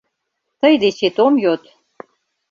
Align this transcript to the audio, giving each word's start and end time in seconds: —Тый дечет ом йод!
—Тый 0.59 0.73
дечет 0.81 1.15
ом 1.25 1.33
йод! 1.43 1.61